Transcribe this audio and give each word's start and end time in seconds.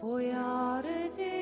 보혈을 0.00 1.10
지 1.10 1.39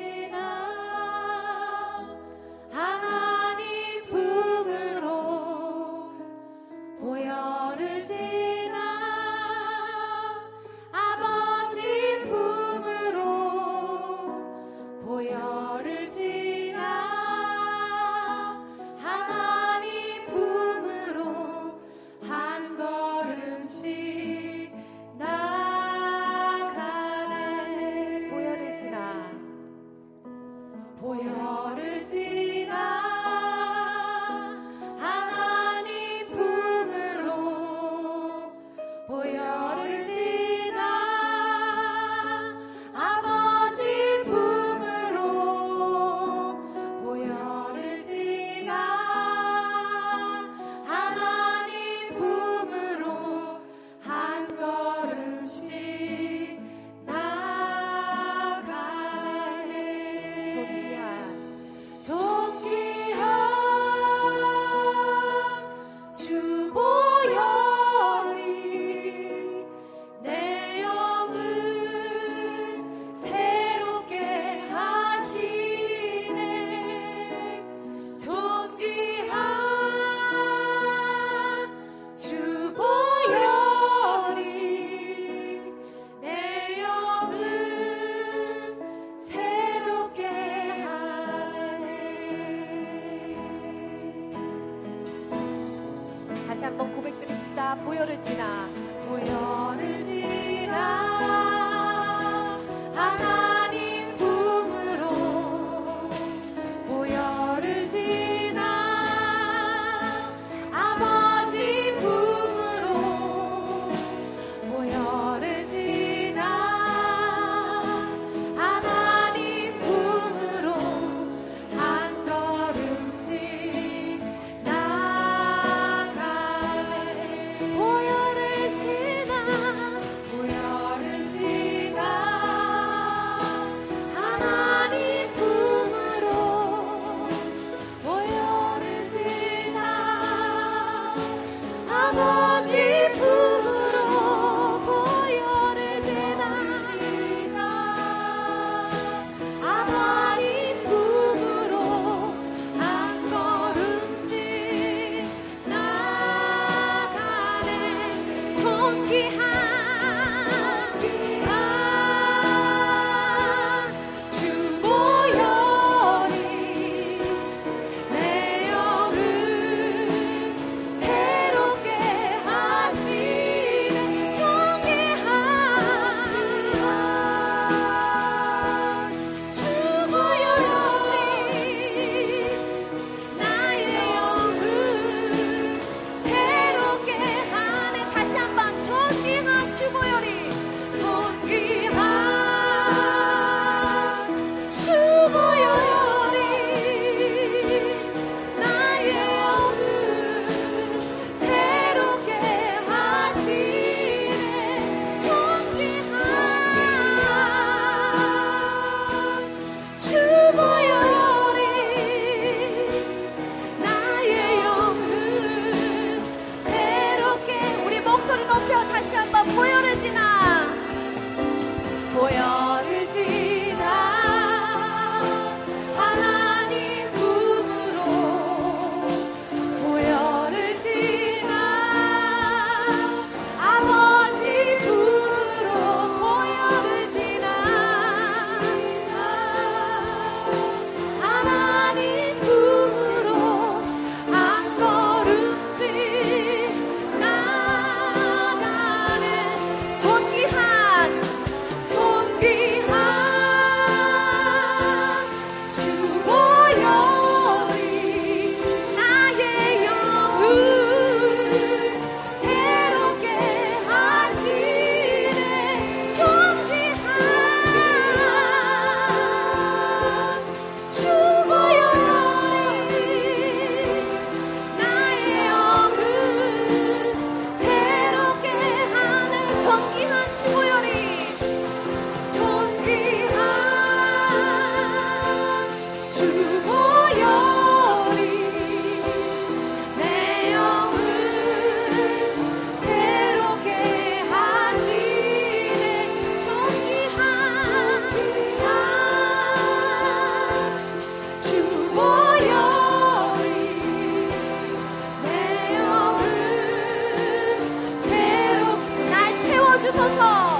后。 310.19 310.58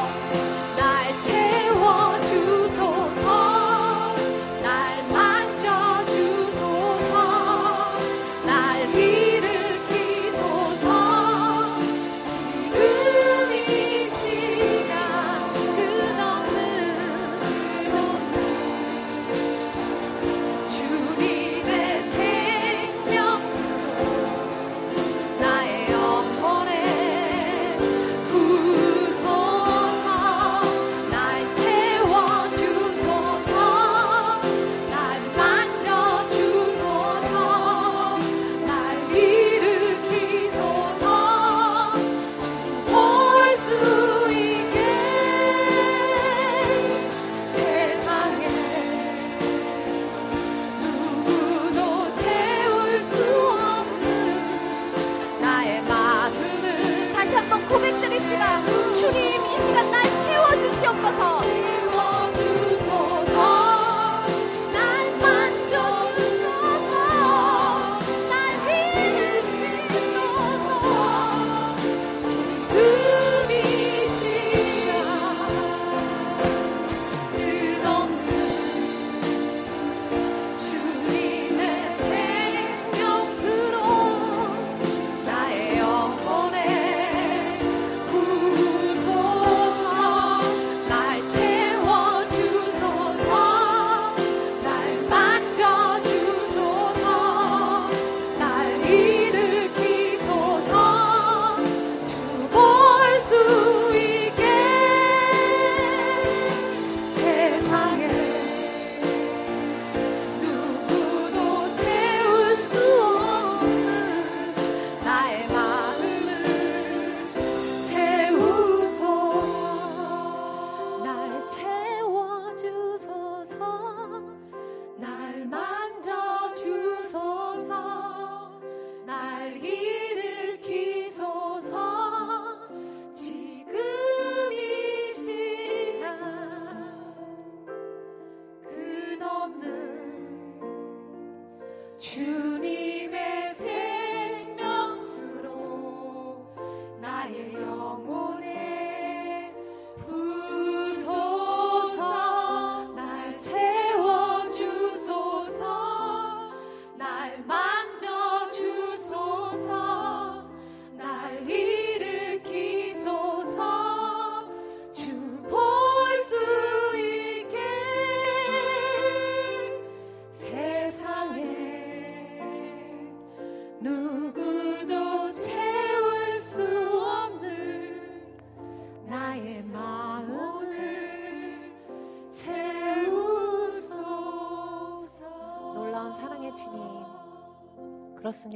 나 147.29 147.68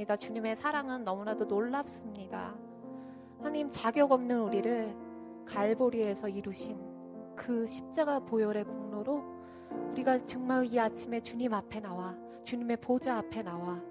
그렇습니다. 0.03 0.15
주님의 0.15 0.55
사랑은 0.55 1.03
너무나도 1.03 1.45
놀랍습니다. 1.45 2.53
하나님 3.37 3.69
자격 3.69 4.11
없는 4.11 4.39
우리를 4.41 4.95
갈보리에서 5.45 6.29
이루신 6.29 6.77
그 7.35 7.65
십자가 7.67 8.19
보혈의 8.19 8.65
공로로 8.65 9.23
우리가 9.91 10.19
정말 10.25 10.65
이 10.65 10.79
아침에 10.79 11.21
주님 11.21 11.53
앞에 11.53 11.79
나와 11.79 12.15
주님의 12.43 12.77
보좌 12.77 13.17
앞에 13.17 13.43
나와 13.43 13.81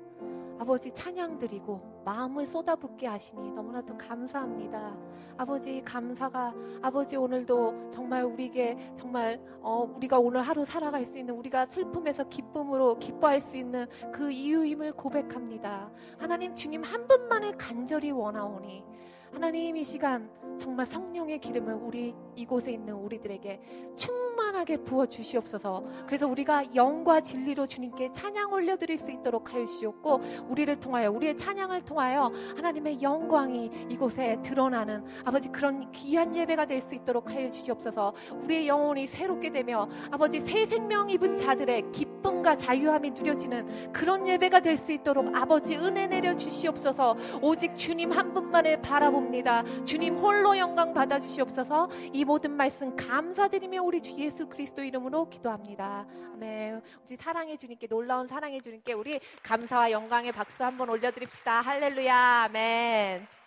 아버지 0.58 0.92
찬양 0.92 1.38
드리고 1.38 1.91
마음을 2.04 2.46
쏟아붓게 2.46 3.06
하시니 3.06 3.52
너무나도 3.52 3.96
감사합니다. 3.96 4.96
아버지 5.36 5.82
감사가 5.82 6.54
아버지 6.82 7.16
오늘도 7.16 7.90
정말 7.90 8.24
우리에게 8.24 8.76
정말 8.94 9.40
어, 9.60 9.90
우리가 9.96 10.18
오늘 10.18 10.42
하루 10.42 10.64
살아갈 10.64 11.04
수 11.04 11.18
있는 11.18 11.34
우리가 11.34 11.66
슬픔에서 11.66 12.24
기쁨으로 12.28 12.98
기뻐할 12.98 13.40
수 13.40 13.56
있는 13.56 13.86
그 14.12 14.30
이유임을 14.30 14.92
고백합니다. 14.92 15.90
하나님 16.18 16.54
주님 16.54 16.82
한 16.82 17.06
분만을 17.06 17.56
간절히 17.56 18.10
원하오니 18.10 18.84
하나님 19.32 19.76
이 19.76 19.84
시간 19.84 20.30
정말 20.58 20.84
성령의 20.86 21.40
기름을 21.40 21.74
우리 21.74 22.14
이곳에 22.36 22.72
있는 22.72 22.94
우리들에게 22.94 23.60
충만하게 23.96 24.78
부어 24.78 25.06
주시옵소서. 25.06 25.82
그래서 26.06 26.28
우리가 26.28 26.74
영과 26.74 27.20
진리로 27.20 27.66
주님께 27.66 28.12
찬양 28.12 28.52
올려 28.52 28.76
드릴 28.76 28.98
수 28.98 29.10
있도록 29.10 29.52
하여 29.52 29.64
주시옵고 29.64 30.20
우리를 30.48 30.78
통하여 30.78 31.10
우리의 31.10 31.36
찬양을 31.36 31.84
통하여 31.84 32.30
하나님의 32.56 33.02
영광이 33.02 33.86
이곳에 33.88 34.38
드러나는 34.42 35.04
아버지 35.24 35.48
그런 35.48 35.90
귀한 35.92 36.36
예배가 36.36 36.66
될 36.66 36.82
수 36.82 36.94
있도록 36.94 37.30
하여 37.30 37.48
주시옵소서. 37.48 38.12
우리의 38.42 38.68
영혼이 38.68 39.06
새롭게 39.06 39.50
되며 39.50 39.88
아버지 40.10 40.40
새 40.40 40.66
생명 40.66 41.08
입은 41.08 41.36
자들의 41.36 41.92
기쁨과 42.22 42.56
자유함이 42.56 43.10
누려지는 43.10 43.92
그런 43.92 44.26
예배가 44.26 44.60
될 44.60 44.72
수 44.82 44.90
있도록 44.90 45.28
아버지 45.36 45.76
은혜 45.76 46.06
내려 46.06 46.34
주시옵소서. 46.34 47.14
오직 47.42 47.76
주님 47.76 48.10
한 48.10 48.32
분만을 48.32 48.80
바라봅니다. 48.80 49.62
주님 49.84 50.16
홀로 50.16 50.56
영광 50.56 50.94
받아 50.94 51.20
주시옵소서. 51.20 51.88
이 52.12 52.24
모든 52.24 52.52
말씀 52.52 52.96
감사드리며 52.96 53.82
우리 53.82 54.00
주 54.00 54.16
예수 54.16 54.48
그리스도 54.48 54.82
이름으로 54.82 55.28
기도합니다. 55.28 56.06
아멘. 56.34 56.80
우리 57.06 57.16
사랑의 57.16 57.58
주님께 57.58 57.86
놀라운 57.86 58.26
사랑의 58.26 58.60
주님께 58.62 58.94
우리 58.94 59.20
감사와 59.42 59.90
영광의 59.90 60.32
박수 60.32 60.64
한번 60.64 60.88
올려드립시다. 60.88 61.60
할렐루야. 61.60 62.46
아멘. 62.48 63.41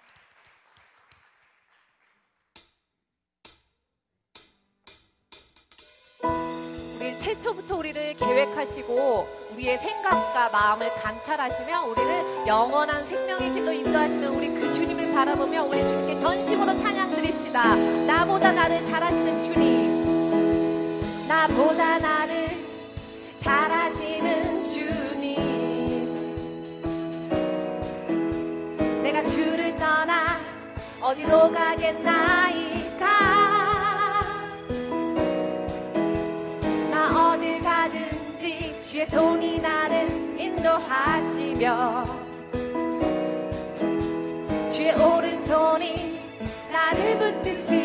태초부터 7.19 7.77
우리를 7.77 8.13
계획하시고 8.15 9.27
우리의 9.53 9.77
생각과 9.77 10.49
마음을 10.49 10.93
감찰하시며 10.93 11.85
우리를 11.85 12.47
영원한 12.47 13.05
생명의 13.05 13.53
길로 13.53 13.71
인도하시는 13.71 14.27
우리 14.29 14.49
그 14.49 14.73
주님을 14.73 15.13
바라보며 15.13 15.63
우리 15.63 15.87
주님께 15.87 16.17
전심으로 16.17 16.77
찬양 16.77 17.11
드립시다. 17.11 17.75
나보다 17.75 18.51
나를 18.51 18.85
잘하시는 18.85 19.43
주님. 19.43 21.27
나보다 21.27 21.97
나를 21.99 22.47
잘하시는 23.39 24.63
주님. 24.71 25.65
내가 29.03 29.25
주를 29.27 29.75
떠나 29.75 30.39
어디로 31.01 31.51
가겠나이 31.51 32.74
손이 39.09 39.59
나를 39.59 40.09
인도하시며 40.39 42.05
주의 44.69 44.93
오른손이 44.93 46.19
나를 46.71 47.17
붙드시 47.19 47.84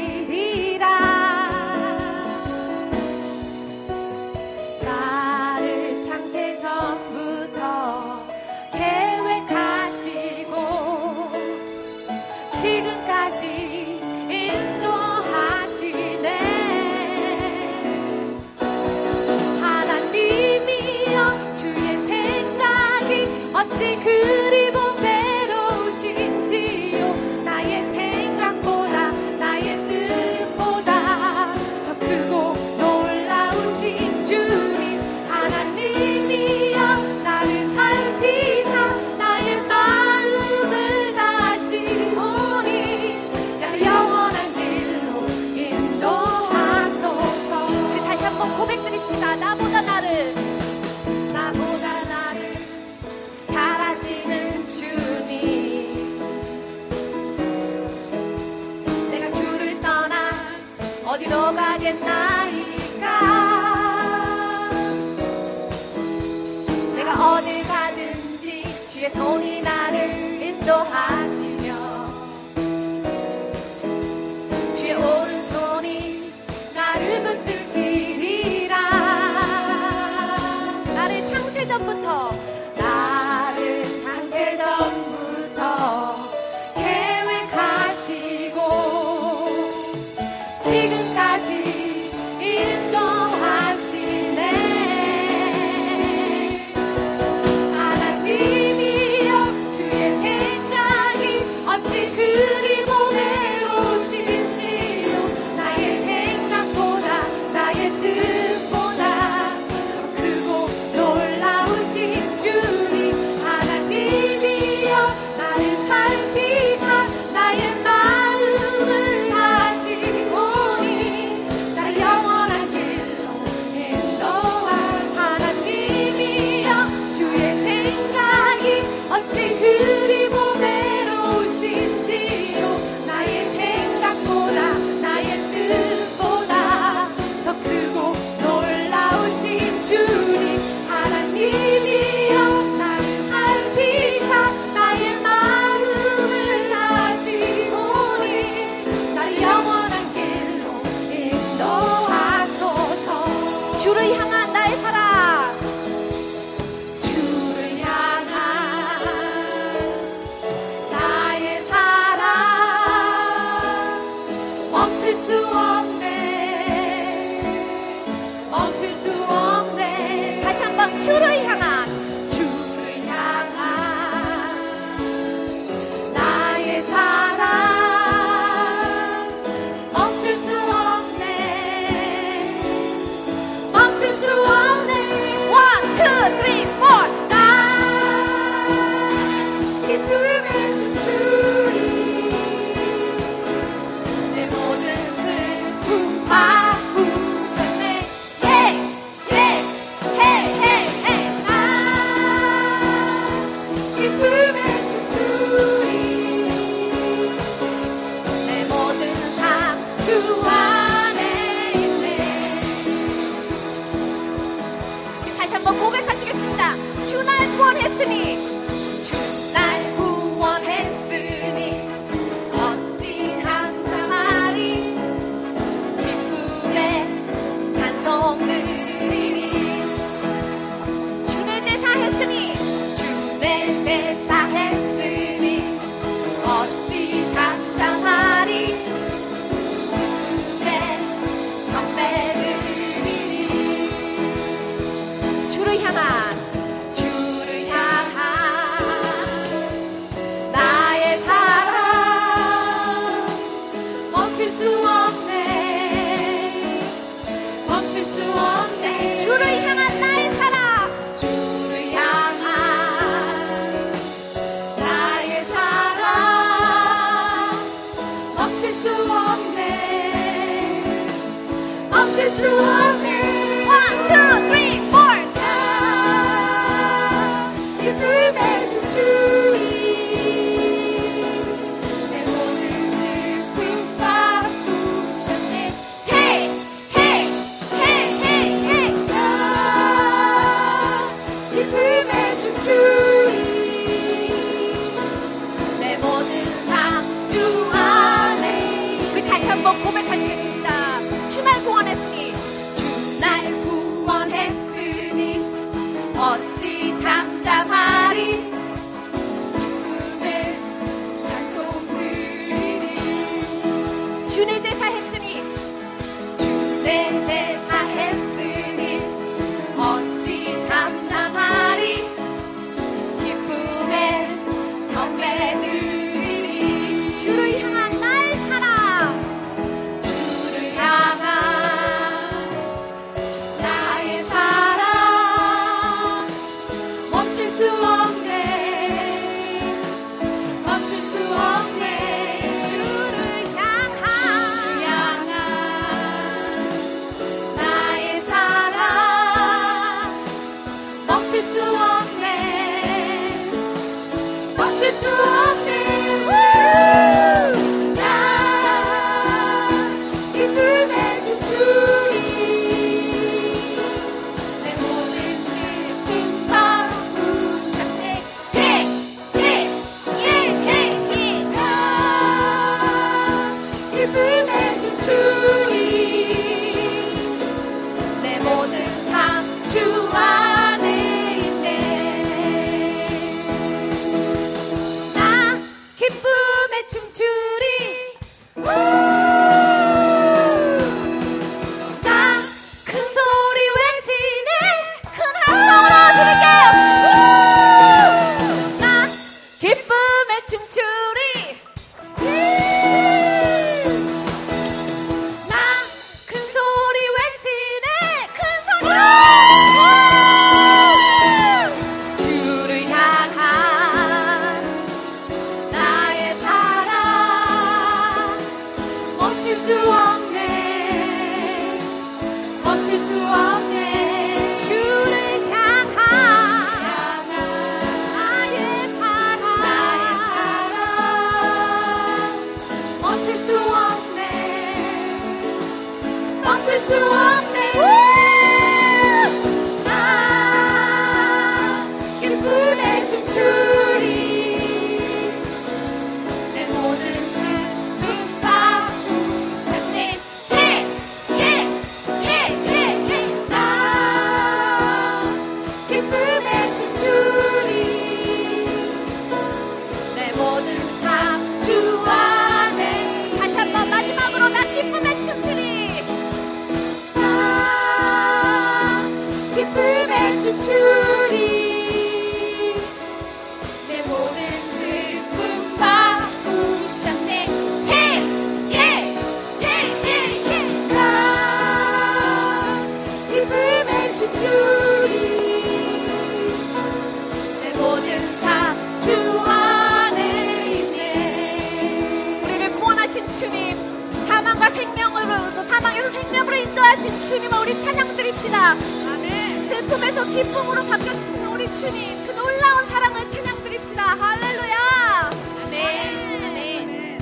우리 497.70 497.80
찬양 497.82 498.04
드립시다. 498.16 498.74
슬픔에서 498.74 500.24
기쁨으로 500.24 500.82
바뀌어주시는 500.90 501.52
우리 501.52 501.68
주님 501.78 502.26
그 502.26 502.32
놀라운 502.32 502.84
사랑을 502.86 503.30
찬양 503.30 503.62
드립시다. 503.62 504.02
할렐루야. 504.02 505.30
아멘. 505.66 506.44
아멘. 506.46 507.20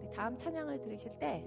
우리 0.00 0.12
다음 0.16 0.38
찬양을 0.38 0.80
들으실 0.80 1.12
때 1.18 1.44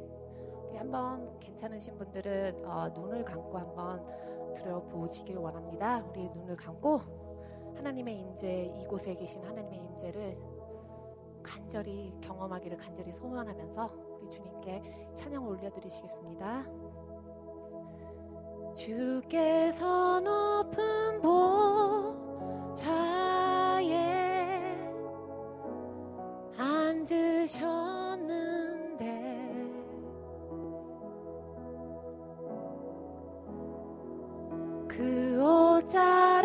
우리 0.69 0.77
한번 0.77 1.39
괜찮으신 1.39 1.97
분들은 1.97 2.65
어, 2.65 2.89
눈을 2.89 3.25
감고 3.25 3.57
한번 3.57 4.05
들어보시길 4.53 5.37
원합니다. 5.37 6.05
우리 6.11 6.29
눈을 6.35 6.55
감고 6.55 7.26
하나님의 7.77 8.19
임재 8.19 8.73
이곳에 8.81 9.15
계신 9.15 9.43
하나님의 9.43 9.79
임재를 9.79 10.37
간절히 11.43 12.13
경험하기를 12.21 12.77
간절히 12.77 13.13
소원하면서 13.13 13.91
우리 14.21 14.29
주님께 14.31 15.13
찬양을 15.15 15.47
올려드리시겠습니다. 15.47 16.65
주께서 18.75 20.19
높은 20.19 21.21
보좌에 22.71 22.87
앉으셨는데 26.57 27.87
그 34.87 35.77
옷자 35.77 36.36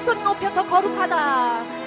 목소리 0.00 0.22
높여서 0.22 0.64
거룩하다 0.64 1.79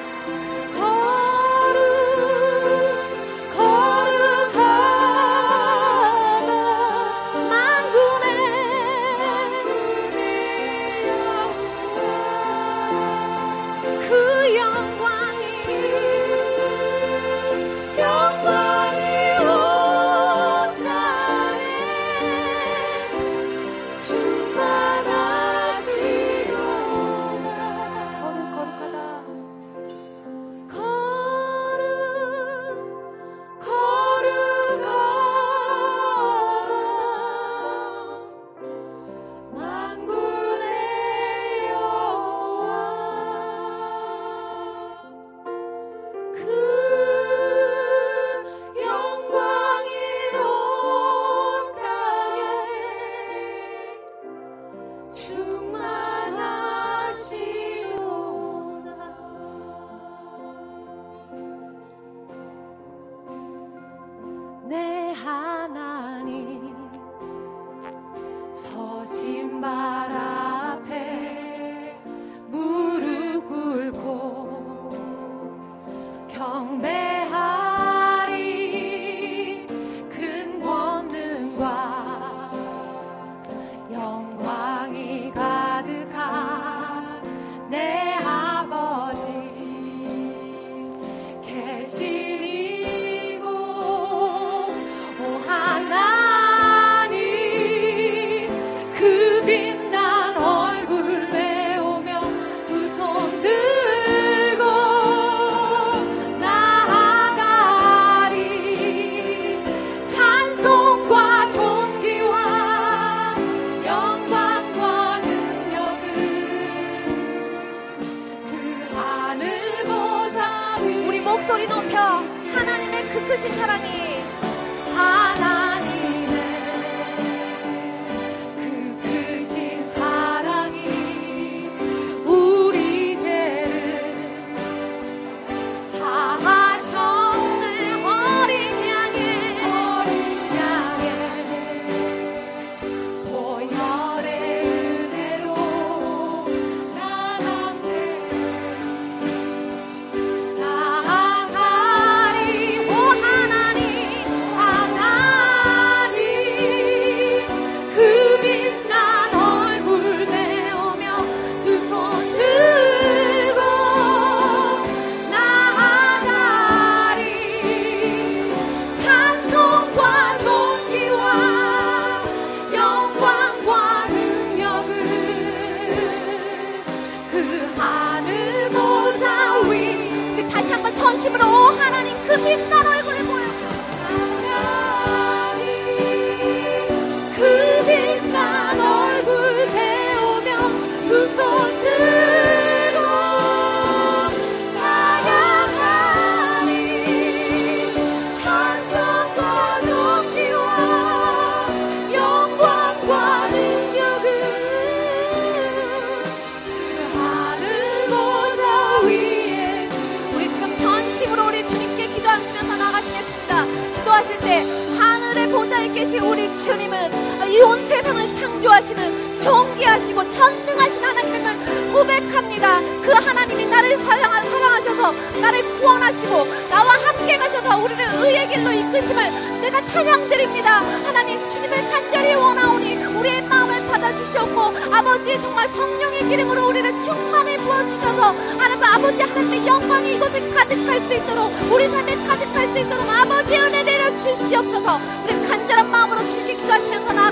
주님은 216.63 217.11
이 217.51 217.59
온 217.61 217.87
세상을 217.87 218.35
창조하시는 218.35 219.39
존귀하시고 219.41 220.31
전능하신 220.31 221.03
하나님을 221.03 221.91
고백합니다. 221.93 222.79
그 223.03 223.11
하나님이 223.11 223.65
나를 223.67 223.97
사랑하, 223.97 224.41
사랑하셔서 224.43 225.11
나를 225.41 225.61
구원하시고 225.79 226.45
나와 226.69 226.93
함께 226.93 227.37
가셔서 227.37 227.77
우리를 227.83 228.03
의의 228.15 228.47
길로 228.47 228.71
이끄심을 228.71 229.23
내가 229.61 229.85
찬양드립니다. 229.85 230.77
하나님 231.05 231.37
주님을 231.49 231.77
간절히 231.91 232.33
원하오니 232.33 232.95
우리의 233.17 233.41
마음을 233.43 233.85
받아주셨고 233.87 234.61
아버지의 234.93 235.41
정말 235.41 235.67
성령의 235.67 236.29
기름으로 236.29 236.67
우리를 236.69 236.89
충만히 237.03 237.57
부어주셔서 237.57 238.21
하나님 238.57 238.83
아버지 238.83 239.21
하나님의 239.21 239.67
영광이 239.67 240.15
이곳에 240.15 240.39
가득할 240.51 241.01
수 241.01 241.13
있도록 241.13 241.51
우리 241.71 241.87
삶에 241.89 242.15
가득할 242.25 242.67
수 242.69 242.79
있도록 242.79 243.09
아버지 243.09 243.57
은혜 243.57 243.83
내려 243.83 244.09
주시옵소서 244.19 244.99
우리 245.25 245.47
간절한 245.47 245.91
마음으로 245.91 246.19
기도하시면서 246.21 246.52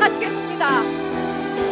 나아가시겠습니다. 0.02 1.11